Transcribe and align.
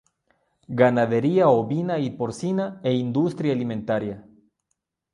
Ganadería 0.79 1.49
ovina 1.49 1.95
y 2.05 2.09
porcina 2.09 2.65
e 2.89 2.91
industria 3.05 3.51
alimentaria. 3.53 4.17